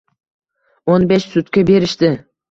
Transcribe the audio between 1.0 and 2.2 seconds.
besh sutka berishdi.